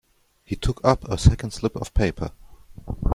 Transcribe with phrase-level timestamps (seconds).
[0.43, 2.31] He took up a second slip of paper.